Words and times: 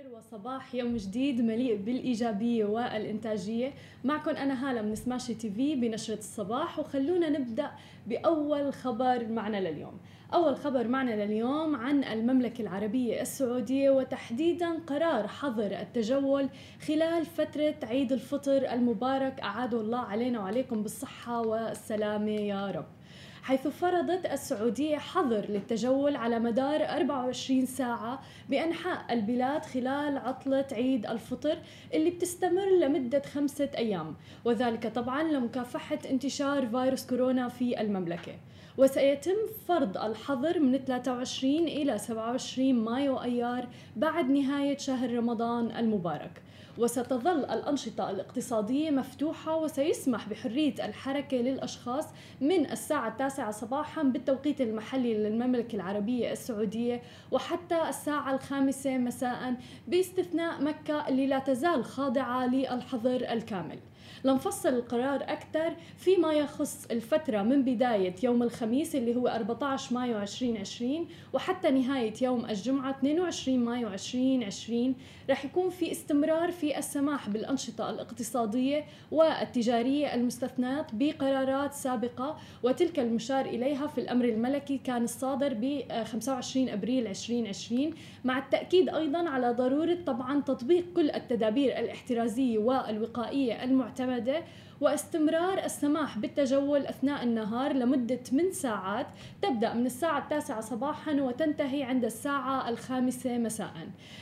الخير 0.00 0.16
وصباح 0.16 0.74
يوم 0.74 0.96
جديد 0.96 1.40
مليء 1.40 1.76
بالإيجابية 1.76 2.64
والإنتاجية. 2.64 3.72
معكم 4.04 4.30
أنا 4.30 4.70
هالة 4.70 4.82
من 4.82 4.94
سماشي 4.94 5.34
تي 5.34 5.50
في 5.50 5.76
بنشرة 5.76 6.18
الصباح 6.18 6.78
وخلونا 6.78 7.28
نبدأ 7.28 7.70
بأول 8.06 8.72
خبر 8.72 9.26
معنا 9.28 9.70
لليوم. 9.70 10.00
أول 10.34 10.56
خبر 10.56 10.88
معنا 10.88 11.24
لليوم 11.24 11.76
عن 11.76 12.04
المملكة 12.04 12.62
العربية 12.62 13.20
السعودية 13.20 13.90
وتحديدا 13.90 14.78
قرار 14.86 15.28
حظر 15.28 15.80
التجول 15.80 16.48
خلال 16.86 17.26
فترة 17.26 17.74
عيد 17.82 18.12
الفطر 18.12 18.72
المبارك. 18.72 19.40
أعاده 19.40 19.80
الله 19.80 19.98
علينا 19.98 20.40
وعليكم 20.40 20.82
بالصحة 20.82 21.40
والسلامة 21.40 22.30
يا 22.30 22.70
رب. 22.70 22.99
حيث 23.42 23.68
فرضت 23.68 24.26
السعودية 24.26 24.96
حظر 24.96 25.46
للتجول 25.48 26.16
على 26.16 26.38
مدار 26.38 26.84
24 26.84 27.66
ساعة 27.66 28.22
بأنحاء 28.48 29.04
البلاد 29.10 29.64
خلال 29.64 30.18
عطلة 30.18 30.66
عيد 30.72 31.06
الفطر 31.06 31.58
اللي 31.94 32.10
بتستمر 32.10 32.66
لمدة 32.80 33.22
خمسة 33.34 33.70
أيام. 33.78 34.16
وذلك 34.44 34.86
طبعا 34.86 35.22
لمكافحة 35.22 35.98
انتشار 36.10 36.66
فيروس 36.66 37.06
كورونا 37.06 37.48
في 37.48 37.80
المملكة. 37.80 38.32
وسيتم 38.78 39.36
فرض 39.68 39.98
الحظر 39.98 40.58
من 40.60 40.78
23 40.78 41.54
إلى 41.54 41.98
27 41.98 42.74
مايو 42.74 43.22
أيار 43.22 43.68
بعد 43.96 44.30
نهاية 44.30 44.78
شهر 44.78 45.14
رمضان 45.14 45.76
المبارك. 45.76 46.42
وستظل 46.78 47.44
الأنشطة 47.44 48.10
الاقتصادية 48.10 48.90
مفتوحة 48.90 49.56
وسيسمح 49.56 50.28
بحرية 50.28 50.74
الحركة 50.86 51.36
للأشخاص 51.36 52.04
من 52.40 52.70
الساعة 52.70 53.08
التاسعة 53.08 53.50
صباحا 53.50 54.02
بالتوقيت 54.02 54.60
المحلي 54.60 55.14
للمملكة 55.14 55.76
العربية 55.76 56.32
السعودية 56.32 57.02
وحتى 57.32 57.88
الساعة 57.88 58.34
الخامسة 58.34 58.98
مساء 58.98 59.54
باستثناء 59.88 60.62
مكة 60.62 61.08
اللي 61.08 61.26
لا 61.26 61.38
تزال 61.38 61.84
خاضعة 61.84 62.46
للحظر 62.46 63.32
الكامل. 63.32 63.78
لنفصل 64.24 64.68
القرار 64.68 65.22
أكثر 65.22 65.74
فيما 65.98 66.32
يخص 66.32 66.86
الفترة 66.90 67.42
من 67.42 67.62
بداية 67.62 68.14
يوم 68.22 68.42
الخميس 68.42 68.96
اللي 68.96 69.16
هو 69.16 69.28
14 69.28 69.94
مايو 69.94 70.18
2020 70.18 71.08
وحتى 71.32 71.70
نهاية 71.70 72.14
يوم 72.22 72.44
الجمعة 72.44 72.90
22 72.90 73.58
مايو 73.58 73.88
2020 73.88 74.94
رح 75.30 75.44
يكون 75.44 75.70
في 75.70 75.92
استمرار 75.92 76.52
في 76.52 76.59
السماح 76.64 77.28
بالأنشطة 77.28 77.90
الاقتصادية 77.90 78.84
والتجارية 79.10 80.14
المستثناة 80.14 80.86
بقرارات 80.92 81.72
سابقة 81.74 82.36
وتلك 82.62 82.98
المشار 82.98 83.46
إليها 83.46 83.86
في 83.86 84.00
الأمر 84.00 84.24
الملكي 84.24 84.78
كان 84.78 85.04
الصادر 85.04 85.54
ب 85.54 85.82
25 86.04 86.68
أبريل 86.68 87.06
2020 87.06 87.94
مع 88.24 88.38
التأكيد 88.38 88.88
أيضا 88.88 89.28
على 89.28 89.50
ضرورة 89.52 89.98
طبعا 90.06 90.40
تطبيق 90.40 90.84
كل 90.96 91.10
التدابير 91.10 91.78
الاحترازية 91.78 92.58
والوقائية 92.58 93.64
المعتمدة 93.64 94.42
واستمرار 94.80 95.64
السماح 95.64 96.18
بالتجول 96.18 96.86
أثناء 96.86 97.22
النهار 97.22 97.72
لمدة 97.72 98.16
8 98.16 98.50
ساعات 98.50 99.06
تبدأ 99.42 99.74
من 99.74 99.86
الساعة 99.86 100.18
التاسعة 100.18 100.60
صباحا 100.60 101.12
وتنتهي 101.12 101.82
عند 101.82 102.04
الساعة 102.04 102.68
الخامسة 102.68 103.38
مساء. 103.38 103.72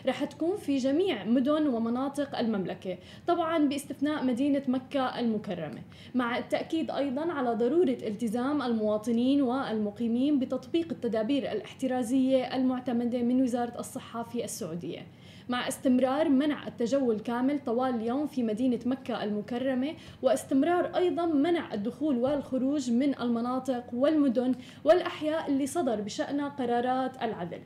رح 0.07 0.25
تكون 0.25 0.57
في 0.57 0.77
جميع 0.77 1.25
مدن 1.25 1.67
ومناطق 1.67 2.39
المملكة 2.39 2.99
طبعا 3.27 3.59
باستثناء 3.59 4.25
مدينة 4.25 4.63
مكة 4.69 5.21
المكرمة. 5.21 5.83
مع 6.15 6.39
التأكيد 6.39 6.91
أيضا 6.91 7.33
على 7.33 7.55
ضرورة 7.55 7.99
التزام 8.07 8.63
المواطنين 8.63 9.43
والمقيمين 9.43 10.39
بتطبيق 10.39 10.89
التدابير 10.91 11.53
الاحترازية 11.53 12.57
المعتمدة 12.57 13.23
من 13.23 13.43
وزارة 13.43 13.79
الصحة 13.79 14.23
في 14.23 14.45
السعودية. 14.45 15.07
مع 15.49 15.69
استمرار 15.69 16.29
منع 16.29 16.67
التجول 16.67 17.21
كامل 17.21 17.59
طوال 17.67 17.95
اليوم 17.95 18.27
في 18.27 18.43
مدينة 18.43 18.79
مكة 18.87 19.25
المكرمة 19.25 19.95
واستمرار 20.23 20.97
أيضا 20.97 21.27
منع 21.27 21.75
الدخول 21.75 22.17
والخروج 22.19 22.91
من 22.91 23.21
المناطق 23.21 23.85
والمدن 23.93 24.55
والأحياء 24.85 25.49
اللي 25.51 25.67
صدر 25.67 26.01
بشأنها 26.01 26.49
قرارات 26.49 27.23
العدل. 27.23 27.61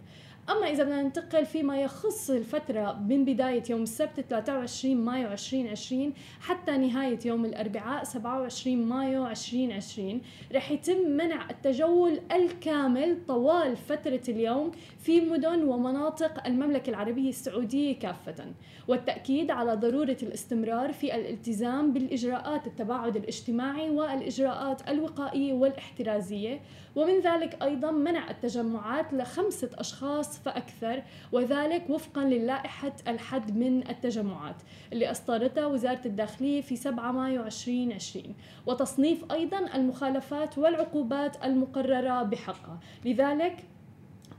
أما 0.50 0.70
إذا 0.70 0.84
بدنا 0.84 1.02
ننتقل 1.02 1.46
فيما 1.46 1.82
يخص 1.82 2.30
الفترة 2.30 2.92
من 3.08 3.24
بداية 3.24 3.62
يوم 3.70 3.82
السبت 3.82 4.20
23 4.20 4.96
مايو 4.96 5.32
2020 5.32 6.12
حتى 6.40 6.76
نهاية 6.76 7.18
يوم 7.24 7.44
الأربعاء 7.44 8.04
27 8.04 8.76
مايو 8.76 9.26
2020 9.26 10.20
رح 10.54 10.70
يتم 10.70 11.10
منع 11.10 11.50
التجول 11.50 12.20
الكامل 12.32 13.18
طوال 13.28 13.76
فترة 13.76 14.20
اليوم 14.28 14.70
في 14.98 15.20
مدن 15.20 15.62
ومناطق 15.62 16.46
المملكة 16.46 16.90
العربية 16.90 17.28
السعودية 17.28 17.98
كافة. 17.98 18.44
والتأكيد 18.88 19.50
على 19.50 19.74
ضرورة 19.74 20.16
الاستمرار 20.22 20.92
في 20.92 21.14
الالتزام 21.14 21.92
بالإجراءات 21.92 22.66
التباعد 22.66 23.16
الاجتماعي 23.16 23.90
والإجراءات 23.90 24.88
الوقائية 24.88 25.52
والاحترازية. 25.52 26.60
ومن 26.96 27.20
ذلك 27.20 27.62
أيضا 27.62 27.90
منع 27.90 28.30
التجمعات 28.30 29.14
لخمسة 29.14 29.70
أشخاص 29.74 30.31
فأكثر 30.38 31.02
وذلك 31.32 31.90
وفقا 31.90 32.24
للائحة 32.24 32.92
الحد 33.08 33.56
من 33.56 33.88
التجمعات 33.88 34.56
اللي 34.92 35.10
أصدرتها 35.10 35.66
وزارة 35.66 36.00
الداخلية 36.06 36.60
في 36.60 36.76
7 36.76 37.12
مايو 37.12 37.42
2020 37.42 38.34
وتصنيف 38.66 39.32
أيضا 39.32 39.58
المخالفات 39.74 40.58
والعقوبات 40.58 41.44
المقررة 41.44 42.22
بحقها. 42.22 42.80
لذلك 43.04 43.64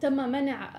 تم 0.04 0.30
منع 0.30 0.70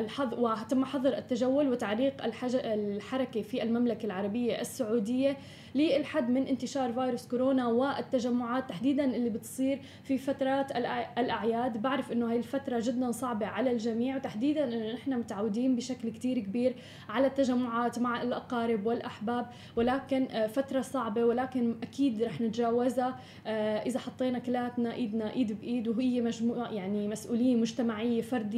الحظر 0.00 0.40
وتم 0.40 0.84
حظر 0.84 1.18
التجول 1.18 1.68
وتعليق 1.68 2.14
الحركة 2.54 3.42
في 3.42 3.62
المملكة 3.62 4.06
العربية 4.06 4.60
السعودية 4.60 5.36
للحد 5.74 6.30
من 6.30 6.46
انتشار 6.46 6.92
فيروس 6.92 7.26
كورونا 7.28 7.66
والتجمعات 7.66 8.68
تحديدا 8.68 9.04
اللي 9.04 9.30
بتصير 9.30 9.80
في 10.04 10.18
فترات 10.18 10.76
الأعياد. 11.18 11.82
بعرف 11.82 12.12
أنه 12.12 12.30
هاي 12.30 12.36
الفترة 12.36 12.80
جدا 12.84 13.10
صعبة 13.10 13.46
على 13.46 13.72
الجميع. 13.72 14.16
وتحديدا 14.16 14.64
أنه 14.64 14.92
نحن 14.92 15.12
متعودين 15.14 15.76
بشكل 15.76 16.08
كتير 16.08 16.38
كبير 16.38 16.74
على 17.08 17.26
التجمعات 17.26 17.98
مع 17.98 18.22
الأقارب 18.22 18.86
والأحباب. 18.86 19.46
ولكن 19.76 20.46
فترة 20.46 20.80
صعبة 20.80 21.24
ولكن 21.24 21.74
أكيد 21.82 22.22
رح 22.22 22.40
نتجاوزها 22.40 23.20
إذا 23.86 23.98
حطينا 23.98 24.38
كلاتنا 24.38 24.94
إيدنا 24.94 25.32
إيد 25.32 25.60
بإيد 25.60 25.88
وهي 25.88 26.20
مجموعة 26.20 26.70
يعني 26.70 27.08
مسؤولية 27.08 27.56
مجتمعية 27.56 28.22
فردية 28.22 28.49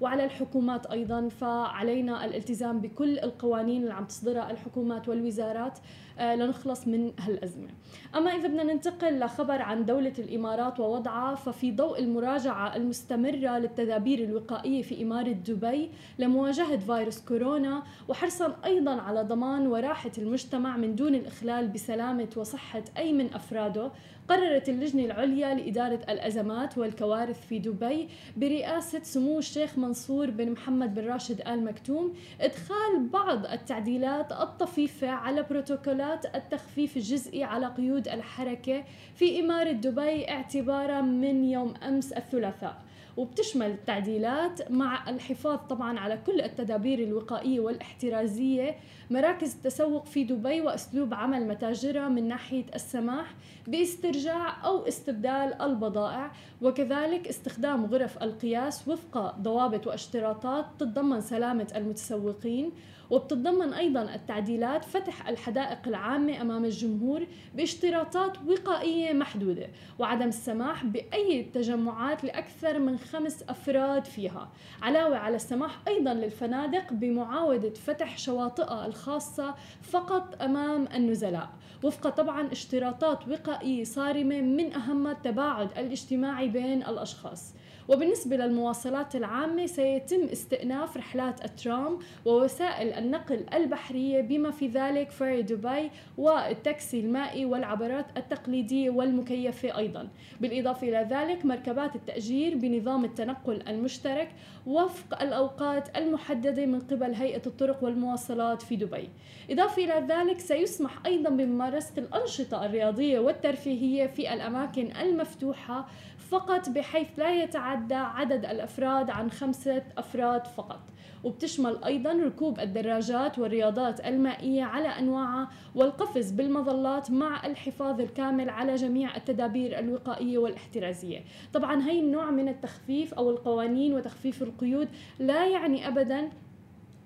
وعلى 0.00 0.24
الحكومات 0.24 0.86
أيضا 0.86 1.28
فعلينا 1.28 2.24
الالتزام 2.24 2.80
بكل 2.80 3.18
القوانين 3.18 3.82
اللي 3.82 3.94
عم 3.94 4.04
تصدرها 4.04 4.50
الحكومات 4.50 5.08
والوزارات 5.08 5.78
لنخلص 6.20 6.86
من 6.86 7.12
هالأزمة. 7.18 7.68
أما 8.16 8.30
إذا 8.30 8.48
بدنا 8.48 8.62
ننتقل 8.62 9.18
لخبر 9.18 9.62
عن 9.62 9.84
دولة 9.84 10.12
الإمارات 10.18 10.80
ووضعها 10.80 11.34
ففي 11.34 11.72
ضوء 11.72 11.98
المراجعة 11.98 12.76
المستمرة 12.76 13.58
للتدابير 13.58 14.18
الوقائية 14.24 14.82
في 14.82 15.02
إمارة 15.02 15.32
دبي 15.32 15.90
لمواجهة 16.18 16.76
فيروس 16.76 17.20
كورونا 17.20 17.82
وحرصا 18.08 18.56
أيضا 18.64 19.00
على 19.00 19.22
ضمان 19.22 19.66
وراحة 19.66 20.10
المجتمع 20.18 20.76
من 20.76 20.94
دون 20.96 21.14
الإخلال 21.14 21.68
بسلامة 21.68 22.28
وصحة 22.36 22.84
أي 22.98 23.12
من 23.12 23.34
أفراده. 23.34 23.90
قررت 24.30 24.68
اللجنة 24.68 25.04
العليا 25.04 25.54
لإدارة 25.54 26.00
الأزمات 26.08 26.78
والكوارث 26.78 27.46
في 27.46 27.58
دبي 27.58 28.08
برئاسة 28.36 29.02
سمو 29.02 29.38
الشيخ 29.38 29.78
منصور 29.78 30.30
بن 30.30 30.50
محمد 30.50 30.94
بن 30.94 31.06
راشد 31.06 31.40
آل 31.40 31.64
مكتوم 31.64 32.14
إدخال 32.40 33.08
بعض 33.12 33.46
التعديلات 33.46 34.32
الطفيفة 34.32 35.08
على 35.08 35.42
بروتوكولات 35.42 36.36
التخفيف 36.36 36.96
الجزئي 36.96 37.44
على 37.44 37.66
قيود 37.66 38.08
الحركة 38.08 38.84
في 39.14 39.40
إمارة 39.40 39.72
دبي 39.72 40.30
اعتبارا 40.30 41.00
من 41.00 41.44
يوم 41.44 41.74
أمس 41.88 42.12
الثلاثاء. 42.12 42.82
وبتشمل 43.16 43.70
التعديلات 43.70 44.70
مع 44.70 45.10
الحفاظ 45.10 45.58
طبعا 45.70 45.98
على 45.98 46.18
كل 46.26 46.40
التدابير 46.40 46.98
الوقائية 46.98 47.60
والاحترازية. 47.60 48.76
مراكز 49.10 49.54
التسوق 49.54 50.04
في 50.04 50.24
دبي 50.24 50.60
وأسلوب 50.60 51.14
عمل 51.14 51.48
متاجرها 51.48 52.08
من 52.08 52.28
ناحية 52.28 52.64
السماح 52.74 53.34
باسترجاع 53.66 54.66
أو 54.66 54.88
استبدال 54.88 55.62
البضائع 55.62 56.32
وكذلك 56.62 57.28
استخدام 57.28 57.86
غرف 57.86 58.22
القياس 58.22 58.88
وفق 58.88 59.34
ضوابط 59.38 59.86
واشتراطات 59.86 60.66
تتضمن 60.78 61.20
سلامة 61.20 61.66
المتسوقين. 61.76 62.72
وبتتضمن 63.10 63.72
أيضا 63.72 64.14
التعديلات 64.14 64.84
فتح 64.84 65.28
الحدائق 65.28 65.78
العامة 65.86 66.40
أمام 66.40 66.64
الجمهور 66.64 67.26
باشتراطات 67.54 68.36
وقائية 68.46 69.12
محدودة 69.12 69.68
وعدم 69.98 70.28
السماح 70.28 70.84
بأي 70.84 71.42
تجمعات 71.42 72.24
لأكثر 72.24 72.78
من 72.78 72.98
خمس 72.98 73.44
أفراد 73.48 74.04
فيها. 74.04 74.48
علاوة 74.82 75.16
على 75.16 75.36
السماح 75.36 75.78
أيضا 75.88 76.14
للفنادق 76.14 76.92
بمعاودة 76.92 77.70
فتح 77.70 78.18
شواطئها 78.18 78.86
الخاصة 78.86 79.54
فقط 79.82 80.42
أمام 80.42 80.88
النزلاء. 80.94 81.50
وفق 81.82 82.08
طبعا 82.08 82.52
اشتراطات 82.52 83.28
وقائية 83.28 83.84
صارمة 83.84 84.40
من 84.40 84.72
أهمها 84.72 85.12
التباعد 85.12 85.68
الاجتماعي 85.78 86.48
بين 86.48 86.82
الأشخاص. 86.82 87.54
وبالنسبة 87.90 88.36
للمواصلات 88.36 89.16
العامة 89.16 89.66
سيتم 89.66 90.24
استئناف 90.32 90.96
رحلات 90.96 91.44
الترام 91.44 91.98
ووسائل 92.24 92.92
النقل 92.92 93.44
البحرية 93.54 94.20
بما 94.20 94.50
في 94.50 94.66
ذلك 94.66 95.10
فري 95.10 95.42
دبي 95.42 95.90
والتاكسي 96.18 97.00
المائي 97.00 97.44
والعبرات 97.44 98.06
التقليدية 98.16 98.90
والمكيفة 98.90 99.78
أيضا. 99.78 100.08
بالإضافة 100.40 100.88
إلى 100.88 101.08
ذلك 101.10 101.44
مركبات 101.44 101.96
التأجير 101.96 102.56
بنظام 102.56 103.04
التنقل 103.04 103.62
المشترك 103.68 104.28
وفق 104.66 105.22
الأوقات 105.22 105.98
المحددة 105.98 106.66
من 106.66 106.80
قبل 106.80 107.14
هيئة 107.14 107.42
الطرق 107.46 107.84
والمواصلات 107.84 108.62
في 108.62 108.76
دبي. 108.76 109.08
إضافة 109.50 109.84
إلى 109.84 110.06
ذلك 110.08 110.38
سيسمح 110.38 110.98
أيضا 111.06 111.30
بممارسة 111.30 111.92
الأنشطة 111.98 112.66
الرياضية 112.66 113.18
والترفيهية 113.18 114.06
في 114.06 114.34
الأماكن 114.34 114.96
المفتوحة 114.96 115.86
فقط 116.30 116.68
بحيث 116.68 117.08
لا 117.16 117.42
يتعدى 117.42 117.79
عدد 117.92 118.44
الأفراد 118.44 119.10
عن 119.10 119.30
خمسة 119.30 119.82
أفراد 119.98 120.46
فقط. 120.46 120.80
وبتشمل 121.24 121.84
أيضا 121.84 122.12
ركوب 122.12 122.60
الدراجات 122.60 123.38
والرياضات 123.38 124.06
المائية 124.06 124.62
على 124.64 124.88
أنواعها 124.88 125.48
والقفز 125.74 126.30
بالمظلات 126.30 127.10
مع 127.10 127.46
الحفاظ 127.46 128.00
الكامل 128.00 128.50
على 128.50 128.74
جميع 128.74 129.16
التدابير 129.16 129.78
الوقائية 129.78 130.38
والاحترازية. 130.38 131.20
طبعا 131.52 131.82
هي 131.82 132.00
النوع 132.00 132.30
من 132.30 132.48
التخفيف 132.48 133.14
أو 133.14 133.30
القوانين 133.30 133.94
وتخفيف 133.94 134.42
القيود 134.42 134.88
لا 135.18 135.46
يعني 135.46 135.88
أبدا 135.88 136.28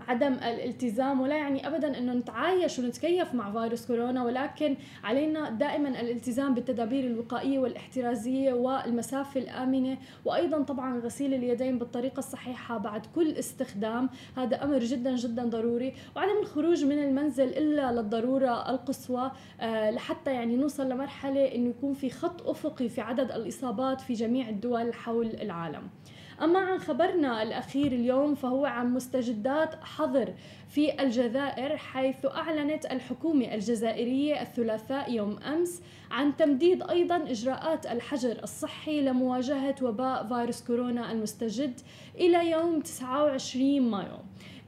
عدم 0.09 0.33
الالتزام 0.33 1.21
ولا 1.21 1.37
يعني 1.37 1.67
ابدا 1.67 1.99
إنه 1.99 2.13
نتعايش 2.13 2.79
ونتكيف 2.79 3.35
مع 3.35 3.53
فيروس 3.53 3.87
كورونا 3.87 4.25
ولكن 4.25 4.77
علينا 5.05 5.51
دائما 5.51 5.89
الالتزام 5.89 6.55
بالتدابير 6.55 7.05
الوقائية 7.07 7.59
والاحترازية 7.59 8.53
والمسافة 8.53 9.41
الآمنة 9.41 9.99
وأيضا 10.25 10.63
طبعا 10.63 10.99
غسيل 10.99 11.35
اليدين 11.35 11.79
بالطريقة 11.79 12.19
الصحيحة 12.19 12.79
بعد 12.79 13.07
كل 13.15 13.33
استخدام. 13.33 14.09
هذا 14.37 14.65
أمر 14.65 14.79
جدا 14.79 15.17
جدا 15.17 15.45
ضروري 15.45 15.95
وعدم 16.17 16.39
الخروج 16.43 16.85
من 16.85 16.99
المنزل 16.99 17.49
إلا 17.49 17.93
للضرورة 17.93 18.71
القصوى 18.71 19.31
آه، 19.61 19.91
لحتى 19.91 20.35
يعني 20.35 20.57
نوصل 20.57 20.89
لمرحلة 20.89 21.55
إنه 21.55 21.69
يكون 21.71 21.95
في 21.95 22.11
خط 22.11 22.49
أفقي 22.49 22.89
في 22.89 23.01
عدد 23.01 23.33
الإصابات 23.33 24.01
في 24.01 24.13
جميع 24.13 24.49
الدول 24.49 24.95
حول 24.95 25.27
العالم. 25.27 25.83
أما 26.43 26.59
عن 26.59 26.79
خبرنا 26.79 27.43
الأخير 27.43 27.93
اليوم 27.93 28.35
فهو 28.35 28.67
عن 28.67 28.95
مستجدات 28.95 29.75
حظر 29.85 30.35
في 30.69 31.03
الجزائر 31.03 31.77
حيث 31.77 32.27
أعلنت 32.27 32.87
الحكومة 32.87 33.55
الجزائرية 33.55 34.43
الثلاثاء 34.43 35.13
يوم 35.13 35.39
أمس 35.39 35.83
عن 36.11 36.37
تمديد 36.37 36.83
أيضا 36.83 37.17
إجراءات 37.17 37.87
الحجر 37.87 38.43
الصحي 38.43 39.01
لمواجهة 39.01 39.75
وباء 39.83 40.27
فيروس 40.27 40.63
كورونا 40.65 41.13
المستجد 41.13 41.81
إلى 42.17 42.51
يوم 42.51 42.81
29 42.81 43.81
مايو. 43.81 44.19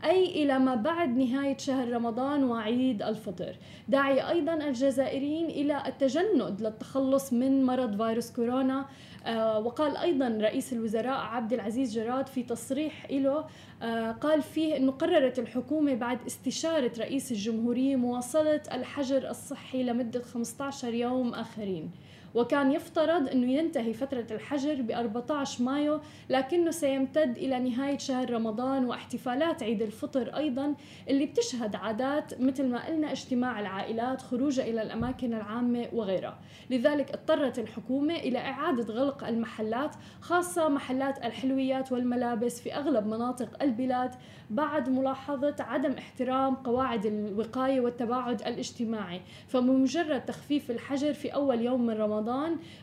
أي 0.05 0.43
إلى 0.43 0.59
ما 0.59 0.75
بعد 0.75 1.17
نهاية 1.17 1.57
شهر 1.57 1.93
رمضان 1.93 2.45
وعيد 2.45 3.03
الفطر. 3.03 3.57
داعي 3.89 4.31
أيضا 4.31 4.55
الجزائريين 4.55 5.47
إلى 5.47 5.83
التجند 5.87 6.61
للتخلص 6.61 7.33
من 7.33 7.65
مرض 7.65 8.03
فيروس 8.03 8.33
كورونا. 8.33 8.87
آه، 9.27 9.59
وقال 9.59 9.97
أيضا 9.97 10.29
رئيس 10.29 10.73
الوزراء 10.73 11.19
عبد 11.19 11.53
العزيز 11.53 11.95
جراد 11.95 12.27
في 12.27 12.43
تصريح 12.43 13.11
له 13.11 13.45
آه، 13.83 14.13
قال 14.13 14.43
فيه 14.43 14.77
إنه 14.77 14.93
قررت 14.93 15.39
الحكومة 15.39 15.95
بعد 15.95 16.19
استشارة 16.27 16.93
رئيس 16.99 17.33
الجمهورية 17.33 17.97
مواصلة 17.97 18.61
الحجر 18.73 19.31
الصحي 19.31 19.83
لمدة 19.83 20.23
15 20.23 20.95
يوم 20.95 21.35
آخرين. 21.35 21.91
وكان 22.37 22.73
يفترض 22.73 23.29
أنه 23.29 23.53
ينتهي 23.53 23.93
فترة 23.93 24.27
الحجر 24.31 24.83
ب 24.83 24.91
14 24.91 25.65
مايو 25.65 26.01
لكنه 26.31 26.71
سيمتد 26.71 27.37
إلى 27.39 27.59
نهاية 27.59 27.99
شهر 27.99 28.31
رمضان 28.31 28.85
واحتفالات 28.85 29.63
عيد 29.63 29.83
الفطر 29.83 30.37
أيضا 30.37 30.75
اللي 31.09 31.27
بتشهد 31.27 31.77
عادات 31.77 32.41
مثل 32.41 32.67
ما 32.67 32.87
قلنا 32.87 33.13
اجتماع 33.13 33.61
العائلات 33.61 34.23
خروجها 34.23 34.65
إلى 34.65 34.83
الأماكن 34.83 35.35
العامة 35.35 35.87
وغيرها. 35.93 36.39
لذلك 36.71 37.11
اضطرت 37.11 37.59
الحكومة 37.59 38.15
إلى 38.15 38.39
إعادة 38.39 38.95
غلق 38.95 39.25
المحلات 39.25 39.97
خاصة 40.21 40.69
محلات 40.69 41.25
الحلويات 41.25 41.93
والملابس 41.93 42.61
في 42.61 42.75
أغلب 42.75 43.07
مناطق 43.07 43.63
البلاد 43.63 44.15
بعد 44.51 44.89
ملاحظة 44.89 45.57
عدم 45.61 45.93
احترام 45.93 46.55
قواعد 46.55 47.07
الوقاية 47.07 47.81
والتباعد 47.81 48.43
الاجتماعي. 48.43 49.21
فبمجرد 49.49 50.25
تخفيف 50.25 50.71
الحجر 50.71 51.13
في 51.13 51.29
أول 51.29 51.61
يوم 51.61 51.87
من 51.87 51.95
رمضان 51.95 52.26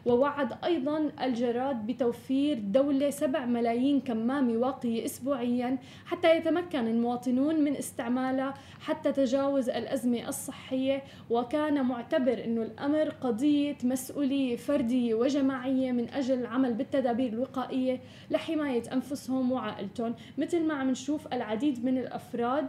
ووعد 0.06 0.63
أيضا 0.63 1.12
الجراد 1.22 1.86
بتوفير 1.88 2.60
دولة 2.60 3.10
7 3.10 3.45
ملايين 3.45 4.00
كمامة 4.01 4.54
واقية 4.54 5.06
أسبوعيا 5.06 5.78
حتى 6.06 6.38
يتمكن 6.38 6.88
المواطنون 6.88 7.56
من 7.56 7.75
استعمالها 7.75 8.54
حتى 8.80 9.12
تجاوز 9.12 9.69
الأزمة 9.69 10.28
الصحية. 10.28 11.04
وكان 11.30 11.86
معتبر 11.86 12.44
أنه 12.44 12.62
الأمر 12.62 13.10
قضية 13.10 13.78
مسؤولية 13.84 14.56
فردية 14.56 15.13
وجماعية 15.13 15.92
من 15.92 16.10
أجل 16.10 16.40
العمل 16.40 16.74
بالتدابير 16.74 17.34
الوقائية 17.34 18.01
لحماية 18.31 18.84
أنفسهم 18.94 19.51
وعائلتهم. 19.51 20.16
مثل 20.38 20.63
ما 20.63 20.74
عم 20.74 20.90
نشوف 20.90 21.34
العديد 21.34 21.86
من 21.86 21.98
الأفراد 21.98 22.68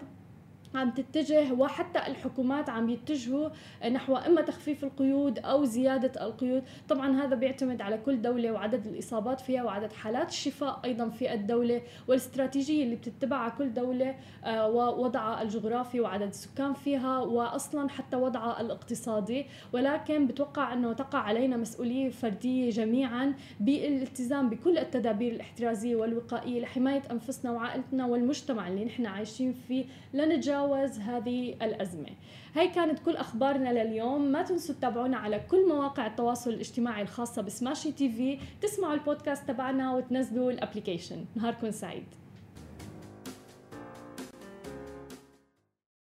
عم 0.74 0.90
تتجه 0.90 1.52
وحتى 1.52 1.98
الحكومات 1.98 2.70
عم 2.70 2.90
يتجهوا 2.90 3.48
نحو 3.90 4.16
إما 4.16 4.42
تخفيف 4.42 4.84
القيود 4.84 5.38
أو 5.38 5.64
زيادة 5.64 6.26
القيود، 6.26 6.62
طبعا 6.88 7.24
هذا 7.24 7.36
بيعتمد 7.36 7.82
على 7.82 7.98
كل 7.98 8.22
دولة 8.22 8.52
وعدد 8.52 8.86
الإصابات 8.86 9.40
فيها 9.40 9.62
وعدد 9.62 9.92
حالات. 9.92 10.28
الشفاء 10.28 10.80
أيضا 10.84 11.08
في 11.08 11.34
الدولة 11.34 11.82
والاستراتيجية 12.08 12.84
اللي 12.84 12.96
بتتبعها 12.96 13.48
كل 13.58 13.74
دولة 13.74 14.14
آه، 14.44 14.68
ووضعها 14.68 15.42
الجغرافي 15.42 16.00
وعدد 16.00 16.28
السكان 16.28 16.72
فيها 16.74 17.18
واصلا 17.18 17.88
حتى 17.88 18.16
وضعها 18.16 18.60
الاقتصادي، 18.60 19.46
ولكن 19.72 20.26
بتوقع 20.26 20.72
إنه 20.72 20.92
تقع 20.92 21.18
علينا 21.18 21.56
مسؤولية 21.56 22.10
فردية 22.10 22.70
جميعا 22.70 23.34
بالالتزام 23.60 24.50
بكل 24.50 24.78
التدابير 24.78 25.32
الاحترازية 25.32 25.96
والوقائية 25.96 26.60
لحماية 26.60 27.02
أنفسنا 27.10 27.50
وعائلتنا 27.52 28.06
والمجتمع 28.06 28.68
اللي 28.68 28.84
نحن 28.84 29.06
عايشين 29.06 29.52
فيه. 29.52 29.84
لنتجاوز 30.14 30.63
نتجاوز 30.64 30.98
هذه 30.98 31.52
الأزمة. 31.62 32.10
هاي 32.54 32.68
كانت 32.68 32.98
كل 32.98 33.16
أخبارنا 33.16 33.84
لليوم. 33.84 34.22
ما 34.22 34.42
تنسوا 34.42 34.74
تتابعونا 34.74 35.16
على 35.16 35.40
كل 35.50 35.68
مواقع 35.68 36.06
التواصل 36.06 36.50
الاجتماعي 36.50 37.02
الخاصة 37.02 37.42
ب 37.42 37.92
Smashi 37.92 38.08
TV. 38.08 38.38
تسمعوا 38.62 38.94
البودكاست 38.94 39.48
تبعنا 39.48 39.94
وتنزلوا 39.94 40.50
ال 40.50 40.56
application. 40.56 41.24
نهاركم 41.34 41.70
سعيد. 41.70 42.04